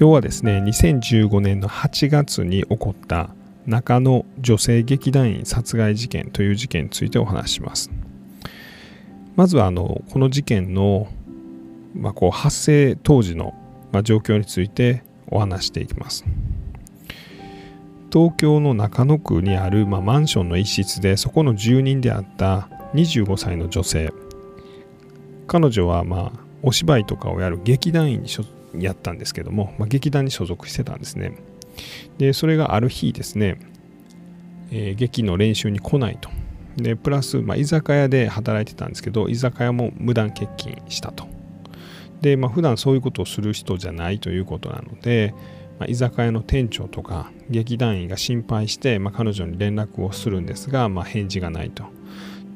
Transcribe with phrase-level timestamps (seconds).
[0.00, 3.30] 今日はですね2015年の8月に起こった
[3.66, 7.90] 中野女性劇団員殺害事件という事件についてお話します。
[9.34, 11.08] まずはあのこの事件の、
[11.96, 13.54] まあ、こう発生当時の、
[13.90, 16.24] まあ、状況についてお話していきます。
[18.12, 24.12] 東京の中野区にある、まあ、マンションの一室でそこの住人であった25歳の女性。
[25.48, 28.44] 彼女はまあお芝居とかをやる劇団員に所
[28.74, 31.32] やったんですけども、まあ、劇団に所属してたんですね。
[32.18, 33.58] でそれがある日ですね、
[34.70, 36.30] えー、劇の練習に来ないと。
[36.76, 41.26] でプラス、まあ、居酒屋で働いてたんですけど居酒屋も無断欠勤したと。
[42.20, 45.34] で、まあ、普段そういうことをする人じゃないということなので、
[45.78, 51.84] ま、居酒屋の店長とか劇団員が心配して、まあ、彼女に連絡をするんですが、まあ、返事がないと。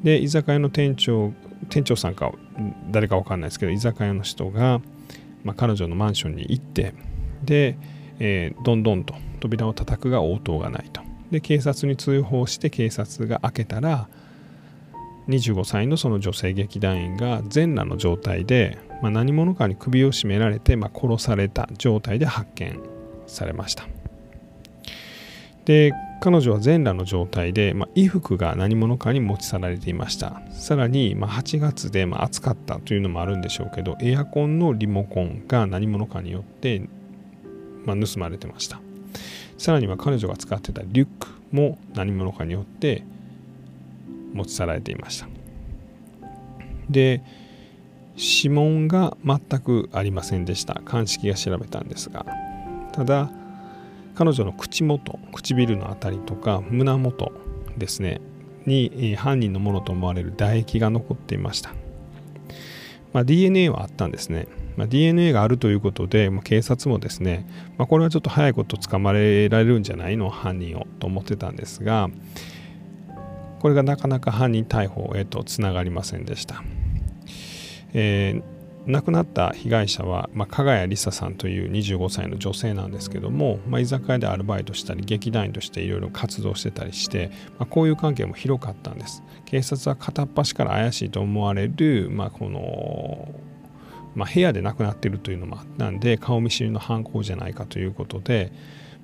[0.03, 1.33] で居酒屋の店長
[1.69, 2.31] 店長さんか
[2.91, 4.81] 誰か分かんないですけど居酒屋の人が、
[5.43, 6.93] まあ、彼女のマンションに行って
[7.43, 7.77] で、
[8.19, 11.01] えー、どんどんと扉を叩くが応答がないと。
[11.31, 14.07] で警察に通報して警察が開けたら
[15.27, 22.79] 25歳のその女性劇団員が全裸の状態で、まあ、何者かに首を絞められて、まあ、殺された状態で発見
[23.25, 23.87] されました。
[25.65, 30.41] で彼女は全裸の状態で、まあ、衣服が何者かに持ち去られていました。
[30.51, 36.87] さらに、まあ、8月で、まあ、暑かったというのもあるんでしょうけどエアコンのリモコンが何者かによって、
[37.83, 38.79] ま、盗まれてました。
[39.57, 43.03] さらには彼女が使ってたリュックも何者かによって
[44.31, 45.27] 持ち去られていました。
[46.89, 47.21] で
[48.15, 50.81] 指紋が全くありませんでした。
[50.85, 52.25] 鑑識が調べたんですが。
[52.93, 53.29] ただ
[54.15, 57.31] 彼女の口元唇の辺りとか胸元
[57.77, 58.21] ですね
[58.65, 61.71] に犯人のものと思われる唾液が残っていました、
[63.11, 64.47] まあ、DNA はあったんですね、
[64.77, 67.47] まあ、DNA があるということで、まあ、警察もですね、
[67.77, 70.29] ま、これはちょっと早いこと捕まえられるんじゃないの？
[70.29, 72.09] 犯人をと思ってたんですが
[73.59, 76.63] これがなかなか犯人逮捕へとつながりませんでした、
[77.93, 78.52] えー
[78.85, 87.29] 亡くなった被害者は、まあ、加賀谷梨沙さんという25歳の女性なんですけども、まあ、居酒屋でアルバイトしたり劇団員としていろいろ活動してたりして、
[87.59, 93.33] まあ、こういう関係も広かったんです警察は片っ端から怪しいと思われる、まあ、この、
[94.15, 98.51] ま、部屋で亡くなっているというのもあったんで顔見知りの犯行じゃないかということで、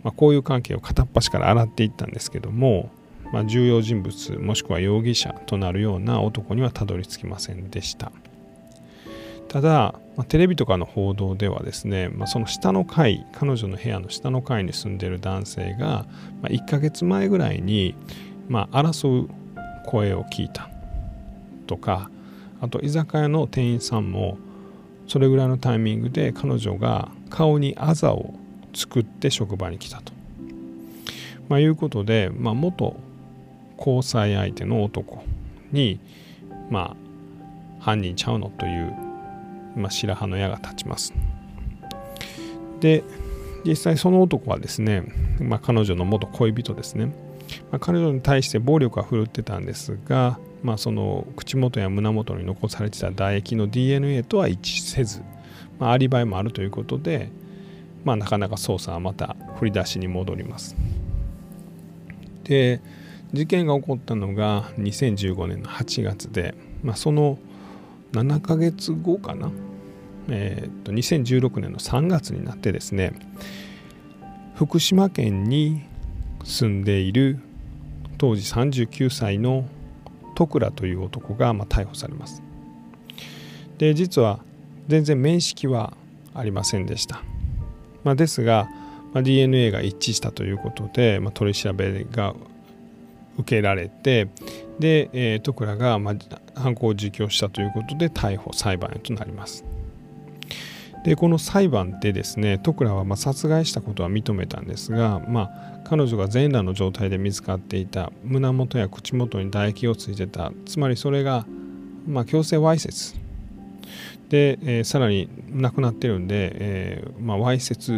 [0.04, 2.92] まあ、こういう関係を片っ端から洗っていったんですけども
[3.32, 8.12] ま、重要人物もしくは容疑者となるような男にはたどり着きませんでした。
[9.50, 16.06] ただ、まあ、テレビとかの報道ではですね、まあ、その下の階彼女の部屋の下の階に住んでる男性が、
[16.42, 17.96] まあ、1ヶ月前ぐらいに、
[18.48, 19.30] まあ、争う
[19.88, 20.70] 声を聞いた
[21.66, 22.12] とか
[22.62, 24.38] あと居酒屋の店員さんも
[25.08, 28.36] それぐらいのタイミングで彼女が顔にあざを
[28.76, 30.14] 作って職場に来たと、
[31.48, 32.96] まあ、いうことで、まあ、元
[33.80, 35.24] 交際相手の男
[35.72, 36.00] に、
[36.70, 36.96] ま
[37.80, 39.09] あ、犯人ちゃうのという
[39.76, 41.14] まあ、白羽の矢が立ちます。
[42.80, 43.04] で
[43.66, 45.04] 実際その男はですね、
[45.42, 47.08] まあ、彼女の元恋人ですね、
[47.72, 55.22] まあ、彼女に対して暴力は振るってたんですが、まあ、その口元や胸元に残されてた唾液の DNA とは一致せず、
[55.78, 57.30] まあ、アリバイもあるということで、
[58.06, 60.76] まあ、なかなか捜査はまた振り出しに戻ります。
[62.44, 62.82] で
[63.32, 67.38] 事件が起こったのが2015年の8月で、まあ、その
[68.14, 69.52] 7ヶ月後かな、
[70.30, 73.14] えー、と2016年の3月になってですね
[74.56, 75.84] 福島県に
[76.44, 77.40] 住んでいる
[78.18, 79.66] 当時39歳の
[80.36, 82.42] 徳倉という男がま逮捕されます。
[83.78, 84.40] で実は
[84.88, 85.94] 全然面識は
[86.34, 87.24] ありませんでした、
[88.04, 88.68] まあ、ですが、
[89.14, 92.36] まあ、DNA が一致したということで、まあ、取り調べが
[93.38, 94.28] 受けられて
[94.80, 96.16] で、えー、徳倉が、ま、
[96.56, 99.66] 犯行を自供したということで逮捕裁判へとなります。
[101.04, 110.52] でこの裁判でですね徳倉はま殺害したことは認めたんですが、まあ、彼女が全裸の状態で見つかっていた胸元や口元に唾液をついてた。
[110.66, 111.46] つまりそれが、
[112.06, 113.16] ま、強制わいせつ。
[114.30, 117.94] で、えー、さらに亡くなってるんで、えま、わいせつ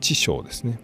[0.00, 0.78] 致傷ですね。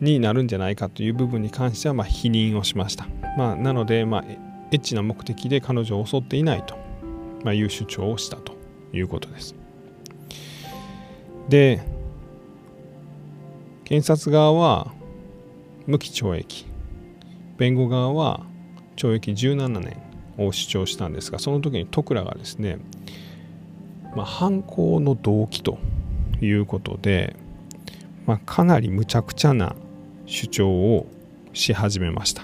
[0.00, 3.06] になるんじゃないかという部分に関してはま否認をしました。
[3.36, 6.76] まあ、なので、まあ、エッチな目的で彼女を襲っていないと、
[7.44, 8.54] まいう主張をしたと
[8.92, 9.54] いうことです。
[11.48, 11.82] で、
[13.84, 14.92] 検察側は
[15.86, 16.66] 無期懲役、
[17.56, 18.44] 弁護側は
[18.96, 19.96] 懲役17年
[20.36, 22.78] を主張したんですが、その時に徳倉がですね、
[24.14, 25.78] まあ、犯行の動機と
[26.40, 27.34] いうことで、
[28.26, 29.74] まあ、かなり無茶苦茶な
[30.28, 31.06] 主張を
[31.54, 32.42] し始めました、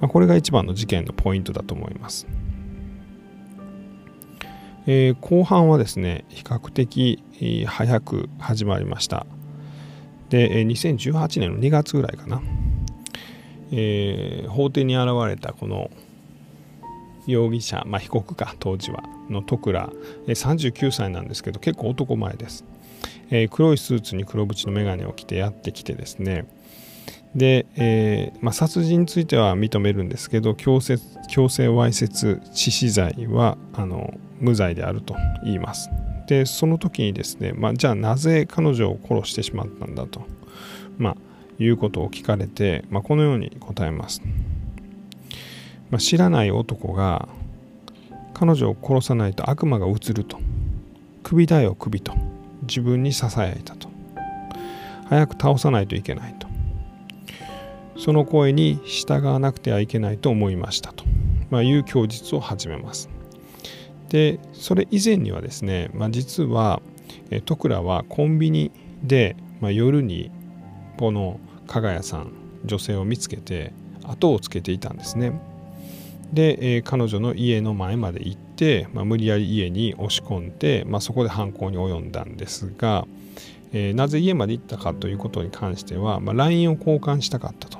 [0.00, 2.26] まあ、これが一番の事件のポイントだと思います、
[4.86, 7.22] えー、後半はですね比較的
[7.66, 9.26] 早く始まりました。
[10.30, 12.42] で2018年の2月ぐらいかな、
[13.70, 15.90] えー、法廷に現れたこの
[17.26, 19.90] 容疑者、まあ、被告か当時はの戸倉。
[20.26, 22.64] 39歳なんですけど結構男前です、
[23.30, 26.46] えー、黒いスーツに黒縁の眼鏡を着てやってきてですね。
[27.34, 30.96] で、えーまあ、殺人については認めるんですけど強制
[31.28, 35.14] 強制わいせつ致死罪はあの無罪であると
[35.44, 35.90] 言います。
[36.26, 40.26] でその時にですね、まあ、じゃあなぜ彼女を殺してしまったんだと、
[40.98, 41.16] まあ、
[41.58, 44.22] いうことを聞かれて、まあ、このように答えます。
[45.90, 47.28] まあ、知らない男が
[48.34, 50.38] 彼女を殺さないと悪魔が映ると。
[51.22, 52.12] 首だよ首と。
[52.66, 53.88] 自分にささやいたと。
[55.08, 56.46] 早く倒さないといけないと。
[57.98, 61.04] その声に従わなくてはいけないと思いましたと、
[61.50, 63.08] まあ、いう供述を始めます。
[64.08, 66.80] でそれ以前にはですね、まあ、実は
[67.44, 68.70] 徳倉はコンビニ
[69.02, 70.30] で、まあ、夜に
[70.96, 72.32] この加賀谷さん
[72.64, 73.72] 女性を見つけて
[74.04, 75.32] 後をつけていたんですね。
[76.32, 83.06] で、えー、彼女の家の前まで行って、まあ、無理やり家に押し込んで、まあ、そこで犯行に及んだんですが、
[83.72, 87.78] えー、なぜ家まで行ったかということに関しては、まあ、LINE を交換したかったと。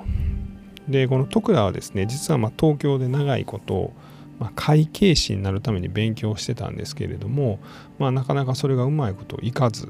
[0.87, 3.91] でこの徳倉はですね実はま東京で長いこと
[4.39, 7.59] まあ、会計士になるために勉強してたんですけれども、
[7.97, 9.87] まあ、なかなかそれがうまいこといかず、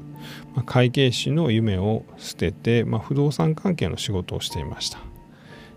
[0.54, 4.98] まあ、会計士の夢を捨てて、まあ、不動産関係の仕事をしていました。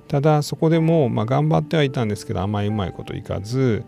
[0.07, 3.83] ただそこでも、まあ、頑張ってはいたんですけどあまりうまいこといかず、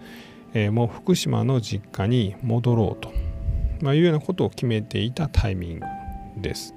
[0.53, 3.11] えー、もう福島の実家に戻ろうと、
[3.81, 5.85] まあ、いうようなことを決めていたタイミング
[6.37, 6.75] です。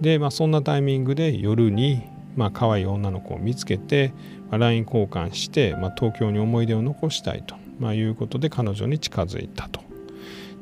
[0.00, 2.02] で、まあ、そんなタイミングで夜に、
[2.36, 4.12] まあ可愛い女の子を見つけて、
[4.48, 9.80] まあ、LINE 交換して、まあ、東京に思い出を残したいと、まあ、いうことで彼女に近づいたと。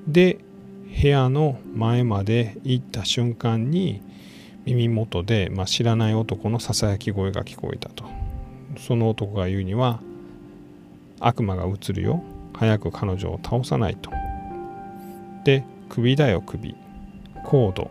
[0.06, 0.38] で
[1.02, 4.00] 部屋の前まで行った瞬間に
[4.64, 8.04] 耳元で、まあ、知らない男のささやき声が聞こえたと
[8.78, 10.00] その男が言うには
[11.20, 12.22] 悪魔が映るよ
[12.58, 14.10] 早く彼女を倒さないと。
[15.44, 16.74] で首だよ首。
[17.44, 17.90] コード。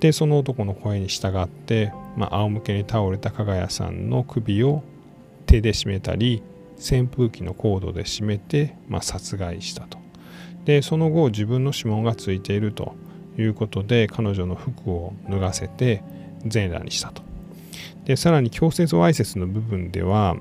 [0.00, 4.82] でその男の声に従って、まあ、仰向けに倒れた加賀谷さんの首を
[5.46, 6.42] 手で締めたり
[6.76, 9.98] 扇風機のコードで締めて、まあ、殺害したと。
[10.64, 12.94] でその後自分の指紋がついていると
[13.38, 16.02] いうことで彼女の服を脱がせて
[16.46, 17.22] 全裸にしたと。
[18.04, 20.36] でさらに強制わいせつの部分では、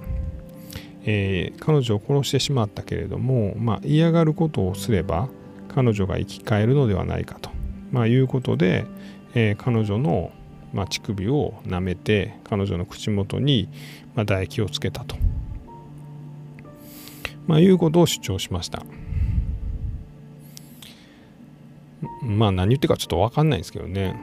[1.10, 5.30] えー、彼女を殺してしまったけれども、まあ、嫌がることをすれば
[5.70, 7.50] 彼女が生き返るのではないかと、
[7.92, 8.86] まあ、いうことで、
[9.34, 10.32] えー、彼女の、
[10.74, 13.70] まあ、乳首を舐めて彼女の口元に、
[14.16, 15.16] まあ、唾液をつけたと、
[17.48, 18.84] まあ、いうことを主張しました。
[22.22, 24.16] まあ何言ってかちょっと分かんないんですけどね。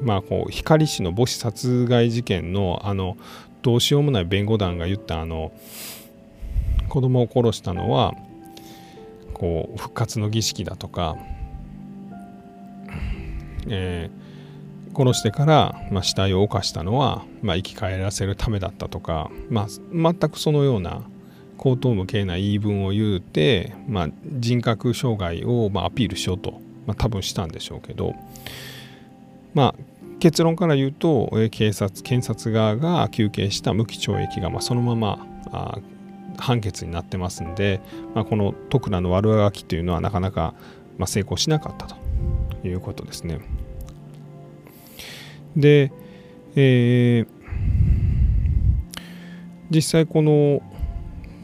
[0.00, 3.16] まあこう光氏の母子殺害事件のあの
[3.62, 5.52] どうしようもない弁護団が言ったあの
[6.88, 8.14] 子供を殺したのは
[9.32, 11.16] こう復活の儀式だとか、
[13.68, 21.02] えー、殺してから、まあ、死体を犯したのは、まあ、生き返らせるためだったとか、まあ、全くそのような
[21.56, 28.14] 口頭無形な言い分を言うて、まあ、人格障害をまアピールしようと、まあ、多分したんでしょうけど、
[29.54, 29.91] まあ、
[30.22, 35.78] 結論から言うと警察検察側が求刑した無期懲役がまそのままあ
[36.38, 37.80] 判決になってますんで、
[38.14, 40.54] まあ、この徳倉の悪あがきというのはなかなか
[40.96, 41.96] ま成功しなかったと
[42.68, 43.40] いうことですね。
[45.56, 45.90] で、
[46.54, 47.26] えー、
[49.70, 50.62] 実際この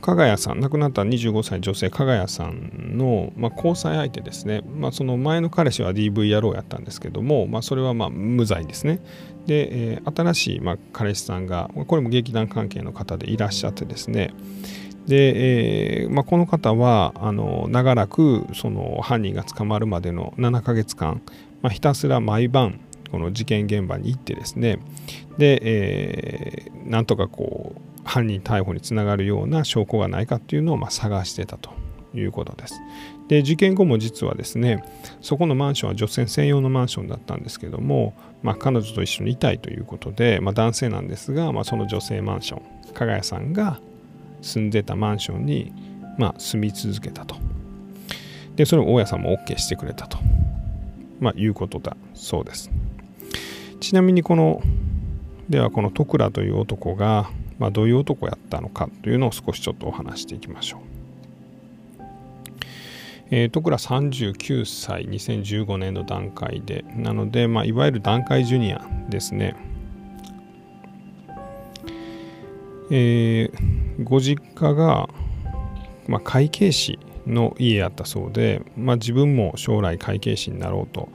[0.09, 9.01] 加賀谷さん亡くなった25歳女性加賀谷さんの、まあ、交際相手ですね、まあ、その前の彼氏は DV 野郎やったんですけども、まあ、それはまあ無罪ですね。
[9.45, 14.33] で、えー、新しいまあ彼氏さんがこれも劇団関係の方でいらっしゃってですね。
[15.07, 21.21] で、えーまあ、この方はあの長らくその犯人が捕まるまでの7ヶ月間、
[21.61, 24.79] まあ、ひたすら毎晩この事件現場に行ってですね。
[25.37, 31.71] で、えー、なんとかこう犯人逮捕につながるような証拠がないかっていうのをま探してたと
[32.15, 32.81] いうことです。
[33.29, 34.83] で事件後も実はですね
[35.21, 42.63] そこのマンションは女性専用のマンションだったんですけども、まあ、彼女と一緒にいたいということで、まあ、男性なんですが、まあ、その女性マンション
[42.95, 43.79] 加賀谷さんが
[44.41, 45.73] 住んでたマンションに、
[46.17, 47.37] ま住み続けたと。
[48.57, 50.19] でそれを大家さんも OK してくれたと。
[51.21, 52.71] ま、いうことだそうです。
[53.81, 54.63] ちなみにこの
[55.51, 60.81] ではこの徳倉という男が、まあ、どういう男やったのかというのを少しちょっとお話していきましょう。
[63.31, 69.55] えー、徳倉39歳2015年の段階でなので、まあ、いわゆる段階ジュニアですね。
[72.91, 75.11] えー、ご実家が、
[76.07, 81.11] まあ、会計士の家やったそうで、まあ、自分も将来会計士になろうと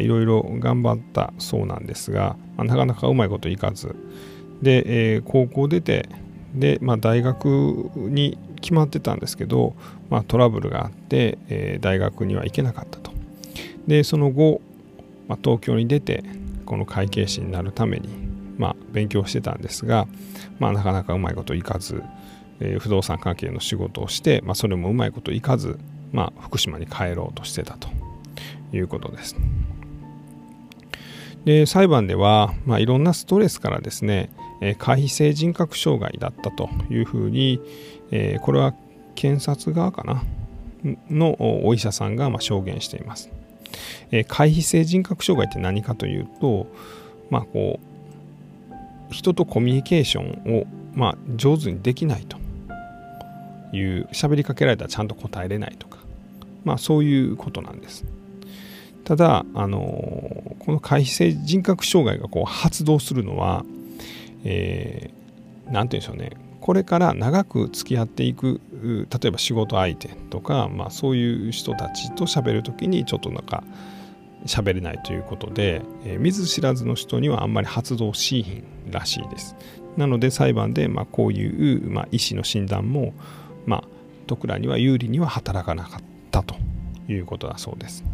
[0.00, 3.94] いろいろ頑張ったそうなんですが、まあ、なかなかうまいこといかず
[4.62, 6.08] で、えー、高校出て
[6.54, 9.74] で、まあ、大学に決まってたんですけど、
[10.10, 13.12] まあ、トラブルがあって、えー、大学には行けなかったと
[13.86, 14.60] でその後、
[15.28, 16.24] まあ、東京に出て
[16.66, 18.08] この会計士になるために、
[18.58, 20.06] まあ、勉強してたんですが、
[20.58, 22.02] まあ、なかなかうまいこといかず
[22.60, 25.78] えー、不動産関係の仕事をして、まあ、それもうまいこといかず、
[26.12, 27.88] まあ、福島に帰ろうとしてたと
[28.72, 29.36] いうことです。
[31.44, 37.60] で裁判では、まあ、いろんなストレスからですね、えー、回避性人格障害だったというふうに、
[38.10, 38.74] えー、これは
[39.14, 40.22] 検察側かな？
[41.10, 43.30] のお医者さんがま証言しています。
[44.10, 46.66] えー、回避性人格障害って何かというと、
[47.28, 47.78] まあ、こ
[49.10, 52.38] う人とコミュニケーションを、まあ、上手にできないと
[53.76, 55.98] いう喋りかけられたらちゃんと答えれないとか
[56.64, 58.04] まあそういうことなんです
[59.04, 59.78] ただあの
[60.58, 63.64] この回避性人格障害がこう発動するのは、
[64.44, 66.30] えー、て言うんでしょうね
[66.60, 73.64] これから長く付き合っていく例えば仕事相手とか、まあ、そういう人たちと喋る時にちょっとなんか
[74.46, 79.54] 喋れないということで、えー、見ず知らずの人にはあんまり発動しひんらしいです。
[79.96, 83.12] なので裁判で、まあ、こういう、まあ、医師の診断も
[83.66, 83.84] まあ、
[84.26, 86.56] 徳倉には有利には働かなかったと
[87.08, 88.04] いうことだそうです。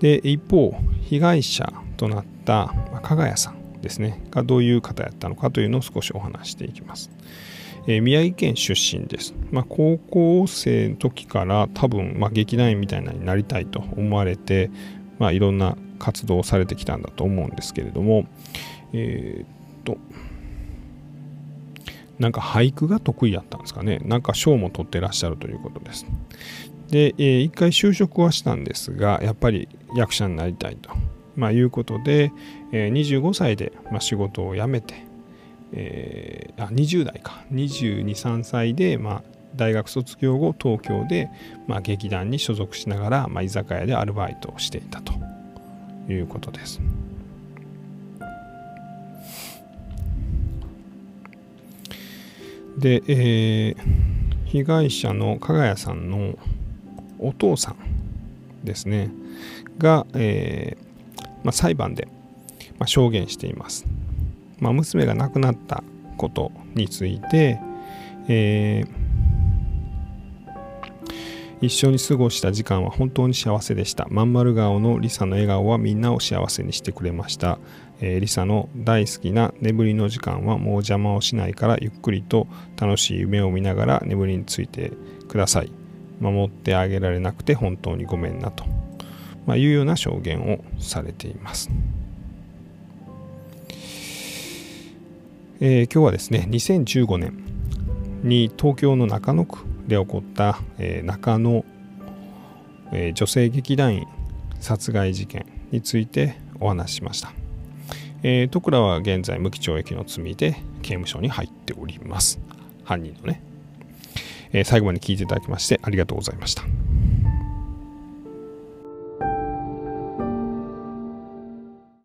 [0.00, 3.55] で一方被害者となった加賀谷さん
[3.86, 7.10] ですねがどういう方やったのかというのを少しお話していきます。
[7.88, 9.32] えー、宮城県出身です。
[9.52, 14.70] まあ、高校生の時から多分、まあ、劇団員みたいなになりたいと思われて、
[15.20, 18.26] まあ、いろんな活動をされてきたんだと思うんですけれども、
[18.92, 19.46] えー、っ
[19.84, 19.98] と
[22.18, 24.00] なんか俳句が得意やったんですかね。
[24.04, 26.06] なんか賞も取ってらっしゃるということです。
[26.88, 30.90] で、えー、一回就職はしたんですが、やっぱり役者になりたいと、
[31.36, 32.32] まあ、いうことで、
[32.72, 35.06] えー、25歳で、まあ、仕事を辞めて、
[35.72, 39.22] えー、あ20代か、22、3歳で、まあ、
[39.54, 41.30] 大学卒業後、東京で、
[41.66, 45.12] まあ、劇団に所属しながら、まあ、居酒屋でアルバイトをしていたと
[46.08, 46.80] いうことです。
[52.78, 56.38] で、えー、被害者の加賀谷さんの
[57.18, 57.76] お父さん
[58.64, 59.10] ですね
[59.78, 60.85] が、えー
[61.46, 62.08] まあ、裁判で、
[62.78, 63.86] まあ、証言しています、
[64.58, 65.84] まあ、娘が亡くなった
[66.16, 67.60] ことについて、
[68.26, 74.08] えー、一緒に過ごした時間は本当に幸せでした。
[74.10, 77.60] まん丸顔のリサの笑顔はみんなを幸せにしてくれました。
[78.00, 84.90] えー、リサの大好きな眠りの時間はもう邪魔をしないからゆっくりと楽しい夢を見ながら眠りについて
[85.28, 85.70] ください。
[86.20, 88.64] 守ってあげられなくて本当にごめんなと、
[89.46, 91.70] まあ、いうような証言をされています。
[95.60, 97.38] えー、今日はですね2015年
[98.22, 101.64] に東京の中野区で起こった、えー、中野、
[102.92, 104.06] えー、女性劇団員
[104.60, 107.32] 殺害事件についてお話ししました。
[108.22, 112.40] えー、徳倉は現在無期懲役の罪で刑務所に入っております。
[112.84, 113.40] 犯人のね。
[114.52, 116.62] え、最後まで聞いていただきましてありがとうございました。